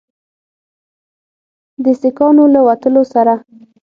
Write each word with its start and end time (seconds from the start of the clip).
د 1.83 1.85
سیکانو 2.01 2.43
له 2.53 2.59
وتلو 2.67 3.03
سره 3.13 3.33